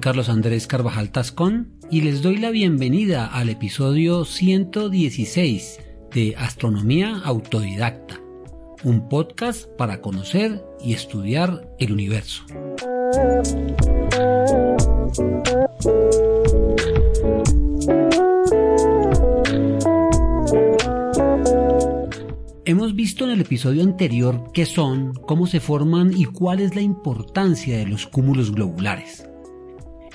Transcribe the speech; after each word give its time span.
Carlos 0.00 0.30
Andrés 0.30 0.66
Carvajal 0.66 1.10
Tascón 1.10 1.74
y 1.90 2.00
les 2.00 2.22
doy 2.22 2.38
la 2.38 2.50
bienvenida 2.50 3.26
al 3.26 3.50
episodio 3.50 4.24
116 4.24 5.78
de 6.14 6.34
Astronomía 6.38 7.20
Autodidacta, 7.22 8.18
un 8.82 9.10
podcast 9.10 9.68
para 9.76 10.00
conocer 10.00 10.64
y 10.82 10.94
estudiar 10.94 11.68
el 11.78 11.92
universo. 11.92 12.44
Hemos 22.64 22.94
visto 22.94 23.24
en 23.24 23.32
el 23.32 23.40
episodio 23.42 23.82
anterior 23.82 24.44
qué 24.54 24.64
son, 24.64 25.12
cómo 25.12 25.46
se 25.46 25.60
forman 25.60 26.12
y 26.16 26.24
cuál 26.24 26.60
es 26.60 26.74
la 26.74 26.80
importancia 26.80 27.76
de 27.76 27.86
los 27.86 28.06
cúmulos 28.06 28.52
globulares. 28.52 29.29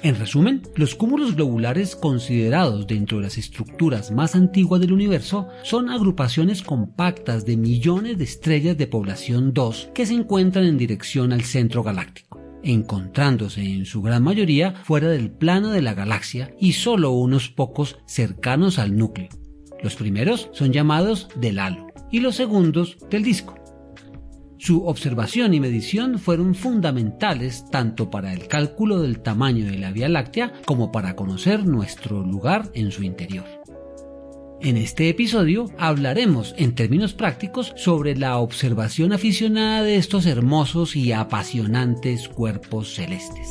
En 0.06 0.20
resumen, 0.20 0.62
los 0.76 0.94
cúmulos 0.94 1.36
globulares 1.36 1.96
considerados 1.96 2.86
dentro 2.86 3.18
de 3.18 3.24
las 3.24 3.40
estructuras 3.40 4.12
más 4.12 4.36
antiguas 4.36 4.80
del 4.80 4.94
universo 4.94 5.48
son 5.64 5.90
agrupaciones 5.90 6.62
compactas 6.62 7.44
de 7.44 7.58
millones 7.58 8.20
de 8.20 8.24
estrellas 8.24 8.78
de 8.78 8.86
población 8.86 9.52
2 9.52 9.90
que 9.96 10.06
se 10.06 10.14
encuentran 10.14 10.66
en 10.66 10.78
dirección 10.78 11.34
al 11.34 11.42
centro 11.42 11.82
galáctico, 11.82 12.40
encontrándose 12.62 13.64
en 13.64 13.86
su 13.88 14.04
gran 14.04 14.22
mayoría 14.22 14.76
fuera 14.84 15.08
del 15.08 15.32
plano 15.32 15.72
de 15.72 15.82
la 15.82 15.96
galaxia 15.96 16.54
y 16.60 16.74
solo 16.74 17.10
unos 17.10 17.50
pocos 17.50 17.98
cercanos 18.06 18.78
al 18.78 18.96
núcleo. 18.96 19.30
Los 19.82 19.96
primeros 19.96 20.50
son 20.54 20.72
llamados 20.72 21.30
del 21.36 21.58
halo 21.58 21.88
y 22.12 22.20
los 22.20 22.36
segundos 22.36 23.00
del 23.10 23.24
disco. 23.24 23.56
Su 24.66 24.88
observación 24.88 25.54
y 25.54 25.60
medición 25.60 26.18
fueron 26.18 26.56
fundamentales 26.56 27.66
tanto 27.70 28.10
para 28.10 28.34
el 28.34 28.48
cálculo 28.48 29.00
del 29.00 29.20
tamaño 29.20 29.68
de 29.68 29.78
la 29.78 29.92
Vía 29.92 30.10
Láctea 30.10 30.54
como 30.66 30.92
para 30.92 31.16
conocer 31.16 31.68
nuestro 31.68 32.24
lugar 32.24 32.72
en 32.74 32.90
su 32.90 33.04
interior. 33.04 33.46
En 34.62 34.78
este 34.78 35.08
episodio 35.08 35.70
hablaremos 35.78 36.56
en 36.58 36.74
términos 36.74 37.14
prácticos 37.14 37.74
sobre 37.76 38.18
la 38.18 38.40
observación 38.40 39.14
aficionada 39.14 39.84
de 39.84 39.98
estos 39.98 40.26
hermosos 40.26 40.96
y 40.96 41.12
apasionantes 41.12 42.28
cuerpos 42.28 42.96
celestes. 42.96 43.48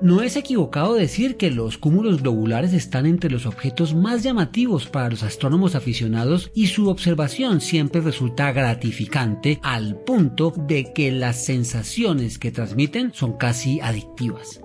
No 0.00 0.22
es 0.22 0.36
equivocado 0.36 0.94
decir 0.94 1.36
que 1.36 1.50
los 1.50 1.76
cúmulos 1.76 2.22
globulares 2.22 2.72
están 2.72 3.04
entre 3.04 3.30
los 3.30 3.46
objetos 3.46 3.96
más 3.96 4.22
llamativos 4.22 4.86
para 4.86 5.10
los 5.10 5.24
astrónomos 5.24 5.74
aficionados 5.74 6.52
y 6.54 6.68
su 6.68 6.88
observación 6.88 7.60
siempre 7.60 8.00
resulta 8.00 8.52
gratificante 8.52 9.58
al 9.64 9.96
punto 9.96 10.52
de 10.56 10.92
que 10.92 11.10
las 11.10 11.44
sensaciones 11.44 12.38
que 12.38 12.52
transmiten 12.52 13.12
son 13.12 13.36
casi 13.38 13.80
adictivas. 13.80 14.60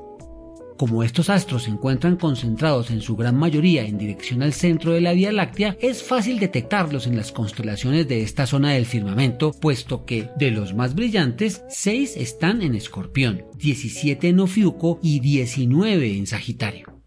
Como 0.83 1.01
estos 1.01 1.29
astros 1.29 1.63
se 1.63 1.69
encuentran 1.69 2.17
concentrados 2.17 2.91
en 2.91 2.99
su 2.99 3.15
gran 3.15 3.37
mayoría 3.37 3.85
en 3.85 3.97
dirección 3.97 4.43
al 4.43 4.51
centro 4.51 4.91
de 4.91 4.99
la 4.99 5.13
Vía 5.13 5.31
Láctea, 5.31 5.77
es 5.79 6.03
fácil 6.03 6.41
detectarlos 6.41 7.07
en 7.07 7.15
las 7.15 7.31
constelaciones 7.31 8.05
de 8.09 8.21
esta 8.21 8.45
zona 8.45 8.71
del 8.71 8.85
firmamento, 8.85 9.53
puesto 9.53 10.03
que 10.03 10.27
de 10.37 10.51
los 10.51 10.73
más 10.73 10.93
brillantes, 10.93 11.63
6 11.69 12.17
están 12.17 12.61
en 12.61 12.75
Escorpión, 12.75 13.45
17 13.55 14.27
en 14.27 14.41
Ofiuco 14.41 14.99
y 15.01 15.21
19 15.21 16.17
en 16.17 16.27
Sagitario. 16.27 17.01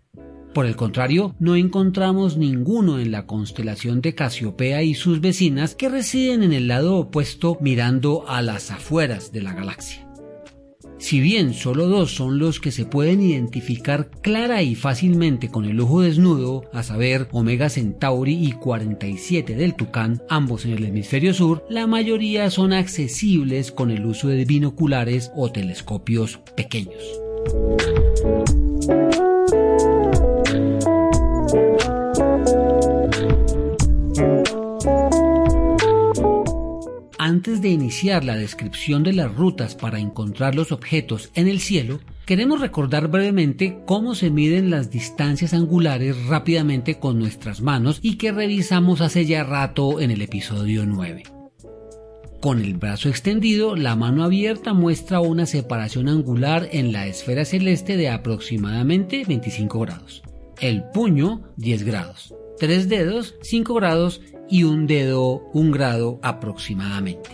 Por 0.55 0.65
el 0.65 0.75
contrario, 0.75 1.37
no 1.39 1.55
encontramos 1.55 2.39
ninguno 2.39 2.99
en 2.99 3.13
la 3.13 3.27
constelación 3.27 4.01
de 4.01 4.15
Casiopea 4.15 4.85
y 4.85 4.95
sus 4.95 5.21
vecinas 5.21 5.75
que 5.75 5.91
residen 5.91 6.43
en 6.43 6.55
el 6.55 6.67
lado 6.67 6.97
opuesto 6.97 7.59
mirando 7.61 8.27
a 8.27 8.41
las 8.41 8.71
afueras 8.71 9.33
de 9.33 9.43
la 9.43 9.53
galaxia. 9.53 10.06
Si 10.99 11.21
bien 11.21 11.53
solo 11.53 11.87
dos 11.87 12.15
son 12.15 12.39
los 12.39 12.59
que 12.59 12.73
se 12.73 12.85
pueden 12.85 13.21
identificar 13.21 14.11
clara 14.23 14.63
y 14.63 14.75
fácilmente 14.75 15.51
con 15.51 15.67
el 15.67 15.81
ojo 15.81 16.01
desnudo, 16.01 16.65
a 16.73 16.83
saber 16.83 17.29
Omega 17.33 17.69
Centauri 17.69 18.35
y 18.35 18.53
47 18.53 19.55
del 19.55 19.75
Tucán, 19.75 20.23
ambos 20.29 20.65
en 20.65 20.73
el 20.73 20.85
hemisferio 20.85 21.35
sur, 21.35 21.65
la 21.69 21.87
mayoría 21.87 22.51
son 22.51 22.73
accesibles 22.73 23.73
con 23.73 23.91
el 23.91 24.07
uso 24.07 24.29
de 24.29 24.45
binoculares 24.45 25.31
o 25.37 25.53
telescopios 25.53 26.39
pequeños. 26.57 27.03
Antes 37.27 37.61
de 37.61 37.71
iniciar 37.71 38.23
la 38.23 38.37
descripción 38.37 39.03
de 39.03 39.13
las 39.13 39.35
rutas 39.35 39.75
para 39.75 39.99
encontrar 39.99 40.55
los 40.55 40.71
objetos 40.71 41.33
en 41.35 41.49
el 41.49 41.59
cielo, 41.59 41.99
queremos 42.25 42.61
recordar 42.61 43.09
brevemente 43.09 43.81
cómo 43.85 44.15
se 44.15 44.31
miden 44.31 44.71
las 44.71 44.93
distancias 44.93 45.53
angulares 45.53 46.27
rápidamente 46.27 47.01
con 47.01 47.19
nuestras 47.19 47.61
manos 47.61 47.99
y 48.01 48.17
que 48.17 48.31
revisamos 48.31 49.01
hace 49.01 49.27
ya 49.27 49.43
rato 49.43 50.01
en 50.01 50.13
el 50.13 50.23
episodio 50.23 50.87
9. 50.87 51.25
Con 52.41 52.61
el 52.61 52.75
brazo 52.75 53.09
extendido, 53.09 53.75
la 53.75 53.97
mano 53.97 54.23
abierta 54.23 54.73
muestra 54.73 55.19
una 55.19 55.47
separación 55.47 56.09
angular 56.09 56.69
en 56.71 56.93
la 56.93 57.09
esfera 57.09 57.45
celeste 57.45 57.97
de 57.97 58.09
aproximadamente 58.09 59.25
25 59.27 59.81
grados. 59.81 60.23
El 60.61 60.85
puño 60.95 61.43
10 61.57 61.83
grados. 61.83 62.33
Tres 62.61 62.89
dedos 62.89 63.35
5 63.43 63.75
grados 63.75 64.23
y 64.49 64.65
un 64.65 64.87
dedo 64.87 65.49
un 65.53 65.71
grado 65.71 66.19
aproximadamente. 66.23 67.31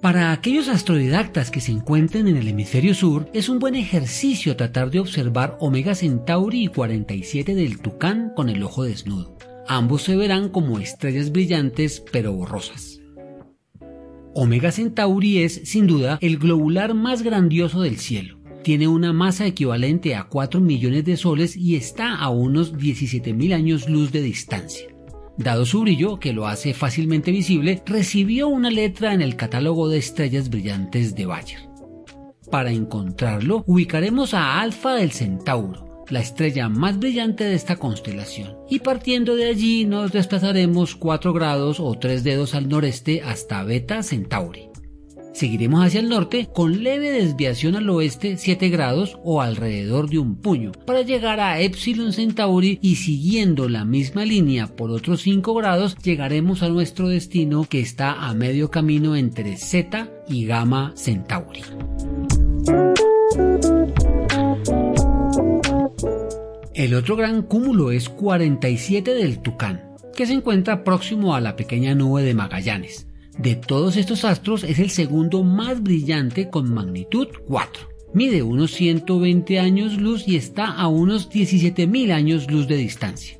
Para 0.00 0.30
aquellos 0.30 0.68
astrodidactas 0.68 1.50
que 1.50 1.60
se 1.60 1.72
encuentren 1.72 2.28
en 2.28 2.36
el 2.36 2.46
hemisferio 2.46 2.94
sur, 2.94 3.28
es 3.32 3.48
un 3.48 3.58
buen 3.58 3.74
ejercicio 3.74 4.54
tratar 4.54 4.90
de 4.90 5.00
observar 5.00 5.56
Omega 5.58 5.96
Centauri 5.96 6.64
y 6.64 6.68
47 6.68 7.54
del 7.54 7.80
Tucán 7.80 8.32
con 8.36 8.48
el 8.48 8.62
ojo 8.62 8.84
desnudo. 8.84 9.36
Ambos 9.66 10.02
se 10.02 10.14
verán 10.14 10.50
como 10.50 10.78
estrellas 10.78 11.32
brillantes 11.32 12.04
pero 12.12 12.32
borrosas. 12.32 13.00
Omega 14.32 14.70
Centauri 14.70 15.42
es, 15.42 15.62
sin 15.64 15.88
duda, 15.88 16.18
el 16.20 16.38
globular 16.38 16.94
más 16.94 17.22
grandioso 17.22 17.80
del 17.80 17.98
cielo 17.98 18.35
tiene 18.66 18.88
una 18.88 19.12
masa 19.12 19.46
equivalente 19.46 20.16
a 20.16 20.24
4 20.24 20.60
millones 20.60 21.04
de 21.04 21.16
soles 21.16 21.56
y 21.56 21.76
está 21.76 22.16
a 22.16 22.30
unos 22.30 22.74
17.000 22.74 23.54
años 23.54 23.88
luz 23.88 24.10
de 24.10 24.20
distancia. 24.22 24.88
Dado 25.38 25.64
su 25.64 25.82
brillo, 25.82 26.18
que 26.18 26.32
lo 26.32 26.48
hace 26.48 26.74
fácilmente 26.74 27.30
visible, 27.30 27.80
recibió 27.86 28.48
una 28.48 28.68
letra 28.68 29.14
en 29.14 29.22
el 29.22 29.36
catálogo 29.36 29.88
de 29.88 29.98
estrellas 29.98 30.50
brillantes 30.50 31.14
de 31.14 31.26
Bayer. 31.26 31.60
Para 32.50 32.72
encontrarlo, 32.72 33.62
ubicaremos 33.68 34.34
a 34.34 34.60
Alfa 34.60 34.94
del 34.94 35.12
Centauro, 35.12 36.04
la 36.08 36.18
estrella 36.18 36.68
más 36.68 36.98
brillante 36.98 37.44
de 37.44 37.54
esta 37.54 37.76
constelación, 37.76 38.56
y 38.68 38.80
partiendo 38.80 39.36
de 39.36 39.46
allí 39.46 39.84
nos 39.84 40.10
desplazaremos 40.10 40.96
4 40.96 41.32
grados 41.32 41.78
o 41.78 41.94
3 41.96 42.24
dedos 42.24 42.56
al 42.56 42.68
noreste 42.68 43.22
hasta 43.22 43.62
Beta 43.62 44.02
Centauri. 44.02 44.70
Seguiremos 45.36 45.84
hacia 45.84 46.00
el 46.00 46.08
norte 46.08 46.48
con 46.50 46.82
leve 46.82 47.10
desviación 47.10 47.76
al 47.76 47.90
oeste 47.90 48.38
7 48.38 48.70
grados 48.70 49.18
o 49.22 49.42
alrededor 49.42 50.08
de 50.08 50.18
un 50.18 50.36
puño 50.36 50.72
para 50.86 51.02
llegar 51.02 51.40
a 51.40 51.60
Epsilon 51.60 52.14
Centauri 52.14 52.78
y 52.80 52.96
siguiendo 52.96 53.68
la 53.68 53.84
misma 53.84 54.24
línea 54.24 54.66
por 54.66 54.90
otros 54.90 55.20
5 55.20 55.52
grados 55.52 55.94
llegaremos 56.02 56.62
a 56.62 56.70
nuestro 56.70 57.08
destino 57.08 57.66
que 57.68 57.80
está 57.80 58.26
a 58.26 58.32
medio 58.32 58.70
camino 58.70 59.14
entre 59.14 59.58
Z 59.58 60.08
y 60.26 60.46
Gamma 60.46 60.94
Centauri. 60.96 61.60
El 66.72 66.94
otro 66.94 67.14
gran 67.14 67.42
cúmulo 67.42 67.90
es 67.90 68.08
47 68.08 69.12
del 69.12 69.40
Tucán, 69.40 69.82
que 70.16 70.24
se 70.24 70.32
encuentra 70.32 70.82
próximo 70.82 71.34
a 71.34 71.42
la 71.42 71.56
pequeña 71.56 71.94
nube 71.94 72.22
de 72.22 72.32
Magallanes. 72.32 73.06
De 73.38 73.54
todos 73.54 73.96
estos 73.96 74.24
astros 74.24 74.64
es 74.64 74.78
el 74.78 74.90
segundo 74.90 75.42
más 75.44 75.82
brillante 75.82 76.48
con 76.48 76.72
magnitud 76.72 77.28
4. 77.46 77.88
Mide 78.14 78.42
unos 78.42 78.72
120 78.72 79.58
años 79.58 79.98
luz 80.00 80.26
y 80.26 80.36
está 80.36 80.66
a 80.66 80.88
unos 80.88 81.30
17.000 81.30 82.12
años 82.12 82.50
luz 82.50 82.66
de 82.66 82.76
distancia. 82.76 83.38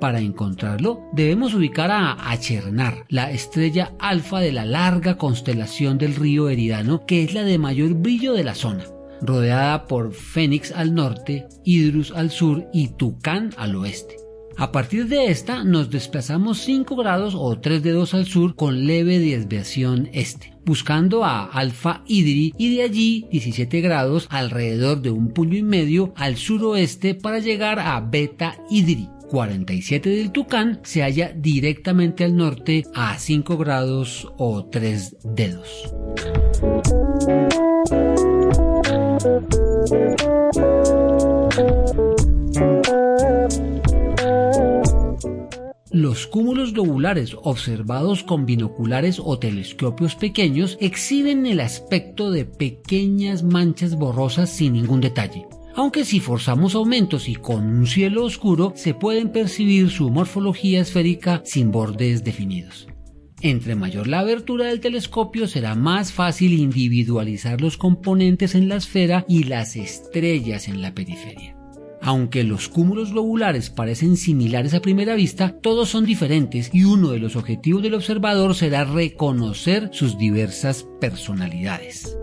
Para 0.00 0.20
encontrarlo, 0.20 1.00
debemos 1.12 1.54
ubicar 1.54 1.90
a 1.90 2.30
Achernar, 2.30 3.06
la 3.08 3.30
estrella 3.30 3.94
alfa 3.98 4.40
de 4.40 4.52
la 4.52 4.66
larga 4.66 5.16
constelación 5.16 5.96
del 5.96 6.16
río 6.16 6.50
Eridano, 6.50 7.06
que 7.06 7.24
es 7.24 7.32
la 7.32 7.44
de 7.44 7.58
mayor 7.58 7.94
brillo 7.94 8.34
de 8.34 8.44
la 8.44 8.54
zona 8.54 8.84
rodeada 9.24 9.86
por 9.86 10.12
Fénix 10.12 10.72
al 10.72 10.94
norte, 10.94 11.46
Idrus 11.64 12.12
al 12.12 12.30
sur 12.30 12.66
y 12.72 12.88
Tucán 12.88 13.50
al 13.56 13.74
oeste. 13.76 14.23
A 14.56 14.70
partir 14.70 15.08
de 15.08 15.26
esta 15.26 15.64
nos 15.64 15.90
desplazamos 15.90 16.58
5 16.60 16.94
grados 16.96 17.34
o 17.36 17.58
3 17.58 17.82
dedos 17.82 18.14
al 18.14 18.26
sur 18.26 18.54
con 18.54 18.86
leve 18.86 19.18
desviación 19.18 20.08
este, 20.12 20.52
buscando 20.64 21.24
a 21.24 21.44
Alfa 21.44 22.02
Idri 22.06 22.54
y 22.56 22.76
de 22.76 22.82
allí 22.82 23.26
17 23.30 23.80
grados 23.80 24.28
alrededor 24.30 25.02
de 25.02 25.10
un 25.10 25.28
puño 25.28 25.56
y 25.56 25.62
medio 25.62 26.12
al 26.16 26.36
suroeste 26.36 27.14
para 27.14 27.40
llegar 27.40 27.80
a 27.80 28.00
Beta 28.00 28.56
Idri. 28.70 29.08
47 29.28 30.10
del 30.10 30.30
Tucán 30.30 30.80
se 30.84 31.02
halla 31.02 31.32
directamente 31.34 32.24
al 32.24 32.36
norte 32.36 32.84
a 32.94 33.18
5 33.18 33.56
grados 33.56 34.28
o 34.36 34.66
3 34.66 35.16
dedos. 35.24 35.92
Los 45.94 46.26
cúmulos 46.26 46.72
globulares 46.72 47.36
observados 47.40 48.24
con 48.24 48.46
binoculares 48.46 49.20
o 49.24 49.38
telescopios 49.38 50.16
pequeños 50.16 50.76
exhiben 50.80 51.46
el 51.46 51.60
aspecto 51.60 52.32
de 52.32 52.44
pequeñas 52.44 53.44
manchas 53.44 53.94
borrosas 53.94 54.50
sin 54.50 54.72
ningún 54.72 55.00
detalle. 55.00 55.46
Aunque 55.76 56.04
si 56.04 56.18
forzamos 56.18 56.74
aumentos 56.74 57.28
y 57.28 57.36
con 57.36 57.64
un 57.66 57.86
cielo 57.86 58.24
oscuro 58.24 58.72
se 58.74 58.92
pueden 58.92 59.30
percibir 59.30 59.88
su 59.88 60.10
morfología 60.10 60.80
esférica 60.80 61.42
sin 61.44 61.70
bordes 61.70 62.24
definidos. 62.24 62.88
Entre 63.40 63.76
mayor 63.76 64.08
la 64.08 64.18
abertura 64.18 64.66
del 64.66 64.80
telescopio 64.80 65.46
será 65.46 65.76
más 65.76 66.12
fácil 66.12 66.54
individualizar 66.54 67.60
los 67.60 67.76
componentes 67.76 68.56
en 68.56 68.68
la 68.68 68.74
esfera 68.74 69.24
y 69.28 69.44
las 69.44 69.76
estrellas 69.76 70.66
en 70.66 70.82
la 70.82 70.92
periferia. 70.92 71.54
Aunque 72.06 72.44
los 72.44 72.68
cúmulos 72.68 73.12
globulares 73.12 73.70
parecen 73.70 74.18
similares 74.18 74.74
a 74.74 74.82
primera 74.82 75.14
vista, 75.14 75.56
todos 75.62 75.88
son 75.88 76.04
diferentes 76.04 76.68
y 76.74 76.84
uno 76.84 77.12
de 77.12 77.18
los 77.18 77.34
objetivos 77.34 77.82
del 77.82 77.94
observador 77.94 78.54
será 78.54 78.84
reconocer 78.84 79.88
sus 79.90 80.18
diversas 80.18 80.86
personalidades. 81.00 82.14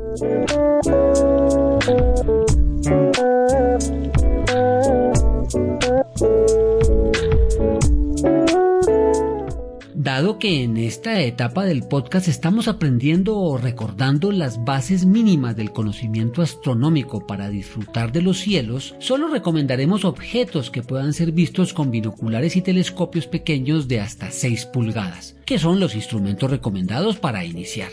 Dado 10.03 10.39
que 10.39 10.63
en 10.63 10.77
esta 10.77 11.21
etapa 11.21 11.63
del 11.63 11.83
podcast 11.83 12.27
estamos 12.27 12.67
aprendiendo 12.67 13.37
o 13.37 13.59
recordando 13.59 14.31
las 14.31 14.65
bases 14.65 15.05
mínimas 15.05 15.55
del 15.55 15.71
conocimiento 15.71 16.41
astronómico 16.41 17.27
para 17.27 17.49
disfrutar 17.49 18.11
de 18.11 18.23
los 18.23 18.39
cielos, 18.39 18.95
solo 18.97 19.27
recomendaremos 19.27 20.03
objetos 20.03 20.71
que 20.71 20.81
puedan 20.81 21.13
ser 21.13 21.33
vistos 21.33 21.75
con 21.75 21.91
binoculares 21.91 22.55
y 22.55 22.63
telescopios 22.63 23.27
pequeños 23.27 23.87
de 23.87 23.99
hasta 23.99 24.31
6 24.31 24.65
pulgadas, 24.73 25.35
que 25.45 25.59
son 25.59 25.79
los 25.79 25.93
instrumentos 25.93 26.49
recomendados 26.49 27.17
para 27.17 27.45
iniciar. 27.45 27.91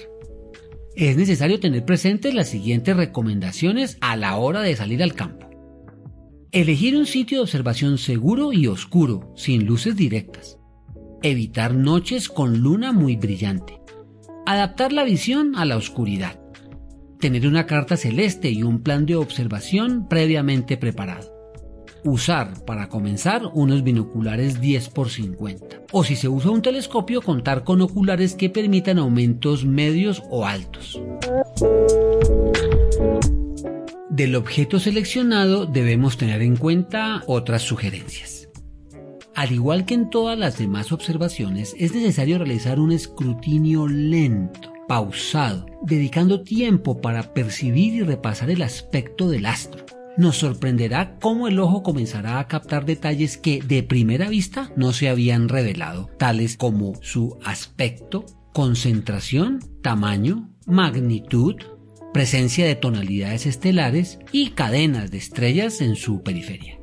Es 0.97 1.15
necesario 1.19 1.61
tener 1.61 1.85
presentes 1.85 2.33
las 2.33 2.49
siguientes 2.49 2.97
recomendaciones 2.97 3.99
a 4.01 4.17
la 4.17 4.39
hora 4.39 4.63
de 4.63 4.75
salir 4.77 5.03
al 5.03 5.13
campo. 5.13 5.51
Elegir 6.53 6.97
un 6.97 7.05
sitio 7.05 7.37
de 7.37 7.43
observación 7.43 7.99
seguro 7.99 8.55
y 8.55 8.67
oscuro, 8.67 9.31
sin 9.37 9.67
luces 9.67 9.95
directas 9.95 10.59
evitar 11.23 11.75
noches 11.75 12.29
con 12.29 12.59
luna 12.59 12.93
muy 12.93 13.17
brillante, 13.17 13.81
adaptar 14.47 14.93
la 14.93 15.05
visión 15.05 15.57
a 15.57 15.65
la 15.65 15.77
oscuridad, 15.77 16.41
tener 17.19 17.47
una 17.47 17.67
carta 17.67 17.97
celeste 17.97 18.51
y 18.51 18.63
un 18.63 18.83
plan 18.83 19.07
de 19.07 19.17
observación 19.17 20.09
previamente 20.09 20.77
preparado. 20.77 21.35
Usar 22.05 22.65
para 22.65 22.89
comenzar 22.89 23.43
unos 23.55 23.83
binoculares 23.83 24.61
10 24.61 24.93
x 24.97 25.13
50 25.15 25.83
o 25.91 26.05
si 26.05 26.15
se 26.15 26.29
usa 26.29 26.53
un 26.53 26.63
telescopio 26.63 27.21
contar 27.21 27.65
con 27.65 27.81
oculares 27.81 28.35
que 28.35 28.49
permitan 28.49 28.99
aumentos 28.99 29.65
medios 29.65 30.23
o 30.31 30.47
altos. 30.47 31.01
Del 34.09 34.37
objeto 34.37 34.79
seleccionado 34.79 35.67
debemos 35.67 36.17
tener 36.17 36.43
en 36.43 36.57
cuenta 36.57 37.23
otras 37.27 37.63
sugerencias. 37.63 38.48
Al 39.39 39.53
igual 39.53 39.85
que 39.85 39.95
en 39.95 40.11
todas 40.11 40.37
las 40.37 40.59
demás 40.59 40.91
observaciones, 40.91 41.77
es 41.79 41.95
necesario 41.95 42.39
realizar 42.39 42.81
un 42.81 42.91
escrutinio 42.91 43.87
lento, 43.87 44.73
pausado, 44.89 45.65
dedicando 45.81 46.43
tiempo 46.43 47.01
para 47.01 47.35
percibir 47.35 47.95
y 47.95 48.03
repasar 48.03 48.51
el 48.51 48.63
aspecto 48.63 49.29
del 49.29 49.47
astro. 49.47 49.87
Nos 50.17 50.39
sorprenderá 50.39 51.15
cómo 51.21 51.47
el 51.47 51.61
ojo 51.61 51.85
comenzará 51.85 52.41
a 52.41 52.49
captar 52.49 52.85
detalles 52.85 53.37
que 53.37 53.63
de 53.63 53.85
primera 53.85 54.29
vista 54.29 54.73
no 54.75 54.93
se 54.93 55.09
habían 55.09 55.49
revelado, 55.49 56.11
tales 56.19 56.57
como 56.57 56.95
su 57.01 57.39
aspecto, 57.45 58.27
concentración, 58.53 59.61
tamaño, 59.85 60.51
magnitud, 60.67 61.55
presencia 62.13 62.67
de 62.67 62.75
tonalidades 62.75 63.47
estelares 63.47 64.19
y 64.33 64.51
cadenas 64.51 65.13
de 65.13 65.19
estrellas 65.19 65.81
en 65.81 65.95
su 65.95 66.25
periferia. 66.25 66.78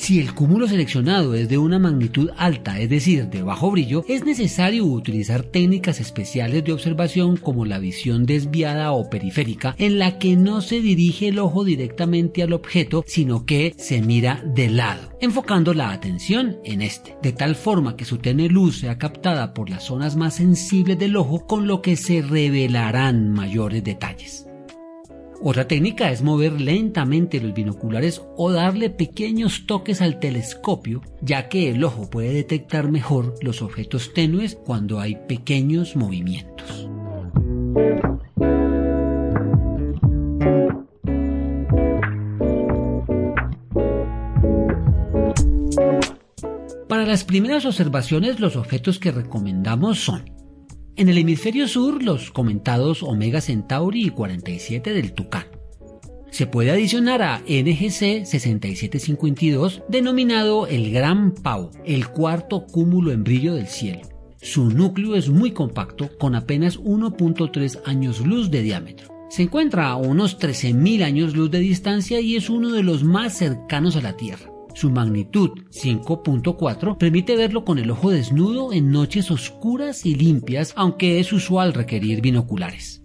Si 0.00 0.18
el 0.18 0.34
cúmulo 0.34 0.66
seleccionado 0.66 1.34
es 1.34 1.50
de 1.50 1.58
una 1.58 1.78
magnitud 1.78 2.30
alta, 2.38 2.80
es 2.80 2.88
decir, 2.88 3.28
de 3.28 3.42
bajo 3.42 3.70
brillo, 3.70 4.02
es 4.08 4.24
necesario 4.24 4.86
utilizar 4.86 5.42
técnicas 5.42 6.00
especiales 6.00 6.64
de 6.64 6.72
observación 6.72 7.36
como 7.36 7.66
la 7.66 7.78
visión 7.78 8.24
desviada 8.24 8.92
o 8.92 9.10
periférica, 9.10 9.74
en 9.76 9.98
la 9.98 10.18
que 10.18 10.36
no 10.36 10.62
se 10.62 10.80
dirige 10.80 11.28
el 11.28 11.38
ojo 11.38 11.64
directamente 11.64 12.42
al 12.42 12.54
objeto, 12.54 13.04
sino 13.06 13.44
que 13.44 13.74
se 13.76 14.00
mira 14.00 14.42
de 14.42 14.70
lado, 14.70 15.18
enfocando 15.20 15.74
la 15.74 15.90
atención 15.90 16.56
en 16.64 16.80
este, 16.80 17.18
de 17.22 17.32
tal 17.34 17.54
forma 17.54 17.94
que 17.94 18.06
su 18.06 18.16
tenue 18.16 18.48
luz 18.48 18.78
sea 18.78 18.96
captada 18.96 19.52
por 19.52 19.68
las 19.68 19.84
zonas 19.84 20.16
más 20.16 20.36
sensibles 20.36 20.98
del 20.98 21.14
ojo, 21.14 21.46
con 21.46 21.66
lo 21.66 21.82
que 21.82 21.96
se 21.96 22.22
revelarán 22.22 23.28
mayores 23.28 23.84
detalles. 23.84 24.49
Otra 25.42 25.66
técnica 25.66 26.10
es 26.10 26.20
mover 26.20 26.60
lentamente 26.60 27.40
los 27.40 27.54
binoculares 27.54 28.20
o 28.36 28.52
darle 28.52 28.90
pequeños 28.90 29.64
toques 29.66 30.02
al 30.02 30.20
telescopio, 30.20 31.00
ya 31.22 31.48
que 31.48 31.70
el 31.70 31.82
ojo 31.82 32.10
puede 32.10 32.34
detectar 32.34 32.90
mejor 32.90 33.34
los 33.40 33.62
objetos 33.62 34.12
tenues 34.12 34.58
cuando 34.66 35.00
hay 35.00 35.16
pequeños 35.26 35.96
movimientos. 35.96 36.90
Para 46.86 47.06
las 47.06 47.24
primeras 47.24 47.64
observaciones 47.64 48.40
los 48.40 48.56
objetos 48.56 48.98
que 48.98 49.10
recomendamos 49.10 50.00
son 50.00 50.39
en 51.00 51.08
el 51.08 51.16
hemisferio 51.16 51.66
sur, 51.66 52.02
los 52.02 52.30
comentados 52.30 53.02
Omega 53.02 53.40
Centauri 53.40 54.04
y 54.04 54.10
47 54.10 54.92
del 54.92 55.14
Tucán. 55.14 55.46
Se 56.30 56.46
puede 56.46 56.70
adicionar 56.70 57.22
a 57.22 57.38
NGC 57.38 58.26
6752, 58.26 59.82
denominado 59.88 60.66
el 60.66 60.92
Gran 60.92 61.32
Pau, 61.32 61.70
el 61.86 62.08
cuarto 62.08 62.66
cúmulo 62.66 63.12
en 63.12 63.24
brillo 63.24 63.54
del 63.54 63.66
cielo. 63.66 64.02
Su 64.42 64.68
núcleo 64.68 65.16
es 65.16 65.30
muy 65.30 65.52
compacto, 65.52 66.10
con 66.18 66.34
apenas 66.34 66.78
1.3 66.78 67.80
años 67.86 68.20
luz 68.20 68.50
de 68.50 68.60
diámetro. 68.60 69.08
Se 69.30 69.44
encuentra 69.44 69.88
a 69.88 69.96
unos 69.96 70.38
13.000 70.38 71.02
años 71.02 71.34
luz 71.34 71.50
de 71.50 71.60
distancia 71.60 72.20
y 72.20 72.36
es 72.36 72.50
uno 72.50 72.68
de 72.72 72.82
los 72.82 73.04
más 73.04 73.38
cercanos 73.38 73.96
a 73.96 74.02
la 74.02 74.18
Tierra. 74.18 74.49
Su 74.74 74.90
magnitud 74.90 75.50
5.4 75.70 76.96
permite 76.96 77.36
verlo 77.36 77.64
con 77.64 77.78
el 77.78 77.90
ojo 77.90 78.10
desnudo 78.10 78.72
en 78.72 78.90
noches 78.90 79.30
oscuras 79.30 80.06
y 80.06 80.14
limpias, 80.14 80.72
aunque 80.76 81.20
es 81.20 81.32
usual 81.32 81.74
requerir 81.74 82.20
binoculares. 82.20 83.02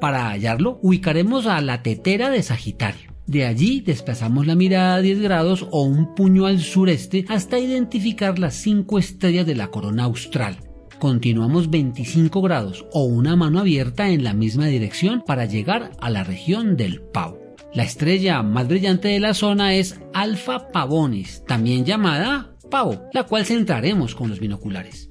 Para 0.00 0.30
hallarlo, 0.30 0.78
ubicaremos 0.82 1.46
a 1.46 1.60
la 1.60 1.82
tetera 1.82 2.30
de 2.30 2.42
Sagitario. 2.42 3.12
De 3.26 3.44
allí 3.44 3.80
desplazamos 3.80 4.46
la 4.46 4.54
mirada 4.54 4.96
a 4.96 5.00
10 5.00 5.20
grados 5.20 5.66
o 5.70 5.82
un 5.82 6.14
puño 6.14 6.46
al 6.46 6.60
sureste 6.60 7.24
hasta 7.28 7.58
identificar 7.58 8.38
las 8.38 8.54
5 8.54 8.98
estrellas 8.98 9.46
de 9.46 9.56
la 9.56 9.68
corona 9.68 10.04
austral. 10.04 10.58
Continuamos 11.00 11.68
25 11.68 12.40
grados 12.40 12.86
o 12.92 13.04
una 13.04 13.34
mano 13.34 13.58
abierta 13.58 14.08
en 14.10 14.22
la 14.22 14.32
misma 14.32 14.66
dirección 14.66 15.24
para 15.26 15.44
llegar 15.44 15.90
a 16.00 16.08
la 16.08 16.24
región 16.24 16.76
del 16.76 17.00
Pau. 17.00 17.45
La 17.76 17.82
estrella 17.82 18.42
más 18.42 18.66
brillante 18.68 19.08
de 19.08 19.20
la 19.20 19.34
zona 19.34 19.74
es 19.74 20.00
Alpha 20.14 20.68
Pavonis, 20.68 21.44
también 21.46 21.84
llamada 21.84 22.56
Pavo, 22.70 23.02
la 23.12 23.24
cual 23.24 23.44
centraremos 23.44 24.14
con 24.14 24.30
los 24.30 24.40
binoculares. 24.40 25.10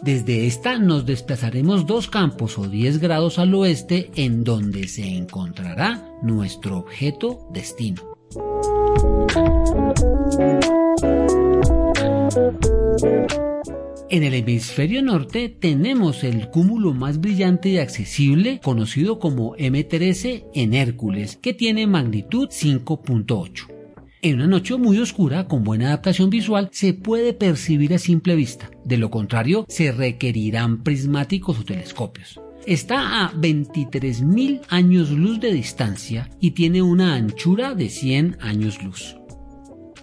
Desde 0.00 0.46
esta 0.46 0.78
nos 0.78 1.06
desplazaremos 1.06 1.86
dos 1.86 2.08
campos 2.08 2.56
o 2.56 2.68
10 2.68 3.00
grados 3.00 3.40
al 3.40 3.52
oeste 3.56 4.12
en 4.14 4.44
donde 4.44 4.86
se 4.86 5.08
encontrará 5.08 6.08
nuestro 6.22 6.78
objeto 6.78 7.48
destino. 7.52 8.00
En 14.10 14.22
el 14.22 14.34
hemisferio 14.34 15.02
norte 15.02 15.48
tenemos 15.48 16.24
el 16.24 16.50
cúmulo 16.50 16.92
más 16.92 17.20
brillante 17.20 17.70
y 17.70 17.78
accesible 17.78 18.60
conocido 18.62 19.18
como 19.18 19.56
M13 19.56 20.44
en 20.52 20.74
Hércules, 20.74 21.38
que 21.40 21.54
tiene 21.54 21.86
magnitud 21.86 22.48
5.8. 22.48 23.66
En 24.20 24.34
una 24.36 24.46
noche 24.46 24.76
muy 24.76 24.98
oscura, 24.98 25.46
con 25.48 25.64
buena 25.64 25.86
adaptación 25.86 26.28
visual, 26.28 26.68
se 26.70 26.92
puede 26.92 27.32
percibir 27.32 27.94
a 27.94 27.98
simple 27.98 28.36
vista. 28.36 28.70
De 28.84 28.98
lo 28.98 29.10
contrario, 29.10 29.64
se 29.68 29.90
requerirán 29.90 30.82
prismáticos 30.82 31.58
o 31.58 31.64
telescopios. 31.64 32.40
Está 32.66 33.24
a 33.24 33.32
23.000 33.32 34.62
años 34.68 35.10
luz 35.10 35.40
de 35.40 35.52
distancia 35.52 36.30
y 36.40 36.52
tiene 36.52 36.82
una 36.82 37.14
anchura 37.14 37.74
de 37.74 37.88
100 37.88 38.38
años 38.40 38.82
luz. 38.82 39.16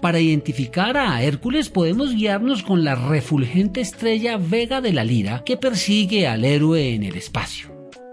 Para 0.01 0.19
identificar 0.19 0.97
a 0.97 1.21
Hércules 1.21 1.69
podemos 1.69 2.15
guiarnos 2.15 2.63
con 2.63 2.83
la 2.83 2.95
refulgente 2.95 3.81
estrella 3.81 4.37
Vega 4.37 4.81
de 4.81 4.93
la 4.93 5.03
Lira 5.03 5.43
que 5.45 5.57
persigue 5.57 6.25
al 6.27 6.43
héroe 6.43 6.95
en 6.95 7.03
el 7.03 7.15
espacio. 7.15 7.69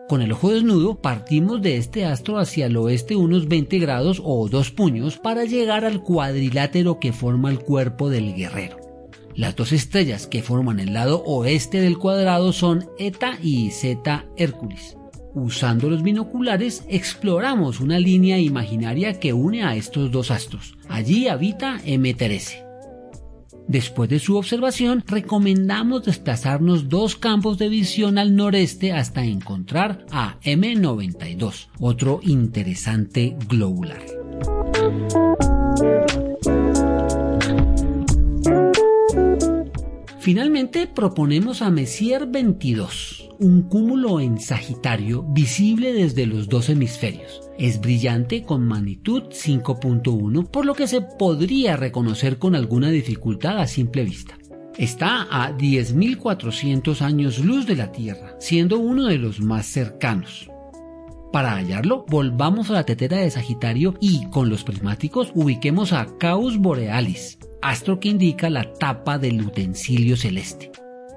Con 0.06 0.20
el 0.20 0.32
ojo 0.32 0.50
desnudo 0.50 1.00
partimos 1.00 1.62
de 1.62 1.78
este 1.78 2.04
astro 2.04 2.38
hacia 2.38 2.66
el 2.66 2.76
oeste 2.76 3.16
unos 3.16 3.48
20 3.48 3.78
grados 3.78 4.20
o 4.22 4.48
dos 4.50 4.70
puños 4.70 5.16
para 5.16 5.44
llegar 5.44 5.86
al 5.86 6.02
cuadrilátero 6.02 7.00
que 7.00 7.14
forma 7.14 7.48
el 7.48 7.58
cuerpo 7.58 8.10
del 8.10 8.34
guerrero. 8.34 8.76
Las 9.34 9.56
dos 9.56 9.72
estrellas 9.72 10.26
que 10.26 10.42
forman 10.42 10.80
el 10.80 10.92
lado 10.92 11.22
oeste 11.24 11.80
del 11.80 11.96
cuadrado 11.96 12.52
son 12.52 12.86
Eta 12.98 13.38
y 13.42 13.70
Zeta 13.70 14.26
Hércules. 14.36 14.97
Usando 15.34 15.90
los 15.90 16.02
binoculares 16.02 16.84
exploramos 16.88 17.80
una 17.80 17.98
línea 17.98 18.38
imaginaria 18.38 19.20
que 19.20 19.32
une 19.32 19.62
a 19.62 19.76
estos 19.76 20.10
dos 20.10 20.30
astros. 20.30 20.76
Allí 20.88 21.28
habita 21.28 21.78
M13. 21.84 22.68
Después 23.68 24.08
de 24.08 24.18
su 24.18 24.36
observación, 24.36 25.04
recomendamos 25.06 26.04
desplazarnos 26.04 26.88
dos 26.88 27.16
campos 27.16 27.58
de 27.58 27.68
visión 27.68 28.16
al 28.16 28.34
noreste 28.34 28.92
hasta 28.92 29.24
encontrar 29.24 30.06
a 30.10 30.40
M92, 30.40 31.68
otro 31.78 32.20
interesante 32.22 33.36
globular. 33.46 34.00
Finalmente 40.28 40.86
proponemos 40.86 41.62
a 41.62 41.70
Messier 41.70 42.26
22, 42.26 43.30
un 43.38 43.62
cúmulo 43.62 44.20
en 44.20 44.38
Sagitario 44.38 45.22
visible 45.22 45.94
desde 45.94 46.26
los 46.26 46.50
dos 46.50 46.68
hemisferios. 46.68 47.48
Es 47.58 47.80
brillante 47.80 48.42
con 48.42 48.68
magnitud 48.68 49.22
5.1, 49.30 50.50
por 50.50 50.66
lo 50.66 50.74
que 50.74 50.86
se 50.86 51.00
podría 51.00 51.78
reconocer 51.78 52.38
con 52.38 52.54
alguna 52.54 52.90
dificultad 52.90 53.58
a 53.58 53.66
simple 53.66 54.04
vista. 54.04 54.36
Está 54.76 55.26
a 55.30 55.56
10.400 55.56 57.00
años 57.00 57.38
luz 57.38 57.64
de 57.64 57.76
la 57.76 57.90
Tierra, 57.90 58.36
siendo 58.38 58.78
uno 58.78 59.06
de 59.06 59.16
los 59.16 59.40
más 59.40 59.64
cercanos. 59.64 60.50
Para 61.32 61.52
hallarlo, 61.56 62.04
volvamos 62.06 62.68
a 62.68 62.74
la 62.74 62.84
tetera 62.84 63.16
de 63.16 63.30
Sagitario 63.30 63.94
y, 63.98 64.26
con 64.26 64.50
los 64.50 64.62
prismáticos, 64.62 65.32
ubiquemos 65.34 65.94
a 65.94 66.06
Caus 66.18 66.58
Borealis, 66.58 67.38
astro 67.62 68.00
que 68.00 68.08
indica 68.08 68.50
la 68.50 68.72
tapa 68.72 69.18
del 69.18 69.42
utensilio 69.42 70.16
celeste. 70.16 70.70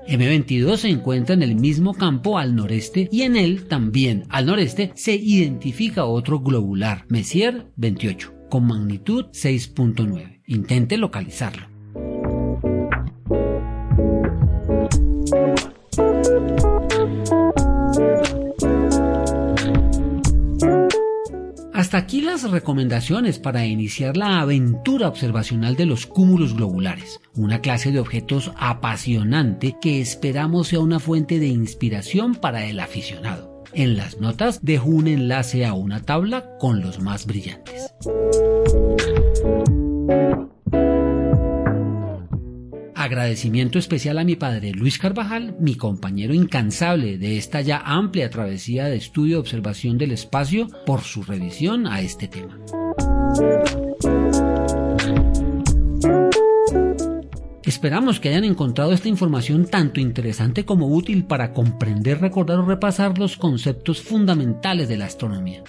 M22 0.08 0.78
se 0.78 0.90
encuentra 0.90 1.36
en 1.36 1.44
el 1.44 1.56
mismo 1.56 1.94
campo 1.94 2.38
al 2.38 2.56
noreste 2.56 3.08
y 3.12 3.22
en 3.22 3.36
él 3.36 3.68
también 3.68 4.26
al 4.30 4.48
noreste 4.48 4.92
se 4.96 5.16
identifica 5.16 6.06
otro 6.06 6.40
globular, 6.40 7.06
Messier 7.08 7.68
28, 7.78 8.34
con 8.50 8.68
magnitud 8.68 9.26
6.9. 9.28 10.42
Intente 10.48 10.98
localizarlo. 10.98 11.71
Hasta 21.92 22.06
aquí 22.06 22.22
las 22.22 22.50
recomendaciones 22.50 23.38
para 23.38 23.66
iniciar 23.66 24.16
la 24.16 24.40
aventura 24.40 25.10
observacional 25.10 25.76
de 25.76 25.86
los 25.86 26.06
cúmulos 26.06 26.56
globulares, 26.56 27.20
una 27.36 27.60
clase 27.60 27.92
de 27.92 28.00
objetos 28.00 28.54
apasionante 28.56 29.76
que 29.82 30.00
esperamos 30.00 30.70
sea 30.70 30.80
una 30.80 31.02
fuente 31.02 31.38
de 31.38 31.48
inspiración 31.48 32.36
para 32.36 32.64
el 32.64 32.80
aficionado. 32.80 33.66
En 33.74 33.98
las 33.98 34.22
notas 34.22 34.62
dejo 34.62 34.88
un 34.88 35.10
enlace 35.10 35.66
a 35.66 35.74
una 35.74 36.02
tabla 36.02 36.46
con 36.60 36.80
los 36.80 37.02
más 37.02 37.26
brillantes. 37.26 37.94
Agradecimiento 43.02 43.80
especial 43.80 44.20
a 44.20 44.24
mi 44.24 44.36
padre 44.36 44.74
Luis 44.74 45.00
Carvajal, 45.00 45.56
mi 45.60 45.74
compañero 45.74 46.36
incansable 46.36 47.18
de 47.18 47.40
esta 47.40 47.60
ya 47.62 47.82
amplia 47.84 48.30
travesía 48.30 48.86
de 48.86 48.98
estudio 48.98 49.38
y 49.38 49.40
observación 49.40 49.98
del 49.98 50.12
espacio, 50.12 50.68
por 50.86 51.02
su 51.02 51.24
revisión 51.24 51.88
a 51.88 52.02
este 52.02 52.28
tema. 52.28 52.60
Esperamos 57.64 58.20
que 58.20 58.30
hayan 58.30 58.44
encontrado 58.44 58.94
esta 58.94 59.10
información 59.10 59.66
tanto 59.66 60.00
interesante 60.00 60.64
como 60.64 60.86
útil 60.86 61.26
para 61.26 61.54
comprender, 61.54 62.22
recordar 62.22 62.60
o 62.60 62.66
repasar 62.68 63.18
los 63.18 63.36
conceptos 63.36 64.00
fundamentales 64.00 64.88
de 64.88 64.98
la 64.98 65.06
astronomía. 65.06 65.64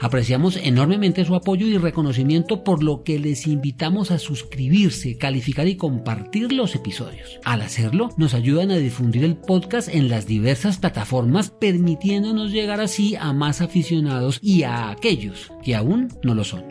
Apreciamos 0.00 0.56
enormemente 0.56 1.24
su 1.24 1.34
apoyo 1.34 1.66
y 1.66 1.76
reconocimiento 1.76 2.62
por 2.62 2.82
lo 2.82 3.02
que 3.02 3.18
les 3.18 3.46
invitamos 3.46 4.10
a 4.10 4.18
suscribirse, 4.18 5.16
calificar 5.18 5.66
y 5.66 5.76
compartir 5.76 6.52
los 6.52 6.74
episodios. 6.74 7.40
Al 7.44 7.62
hacerlo, 7.62 8.10
nos 8.16 8.34
ayudan 8.34 8.70
a 8.70 8.76
difundir 8.76 9.24
el 9.24 9.36
podcast 9.36 9.88
en 9.88 10.08
las 10.08 10.26
diversas 10.26 10.78
plataformas, 10.78 11.50
permitiéndonos 11.50 12.52
llegar 12.52 12.80
así 12.80 13.16
a 13.16 13.32
más 13.32 13.60
aficionados 13.60 14.38
y 14.40 14.62
a 14.62 14.90
aquellos 14.90 15.52
que 15.62 15.74
aún 15.74 16.08
no 16.22 16.34
lo 16.34 16.44
son. 16.44 16.64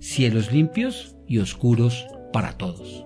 Cielos 0.00 0.52
limpios 0.52 1.16
y 1.26 1.38
oscuros 1.38 2.06
para 2.32 2.52
todos. 2.58 3.04